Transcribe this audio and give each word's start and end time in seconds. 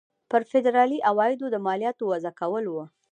پر 0.31 0.41
فدرالي 0.51 0.99
عوایدو 1.09 1.45
د 1.51 1.55
مالیاتو 1.65 2.03
وضع 2.11 2.31
کول 2.41 2.65
وو. 2.69 2.83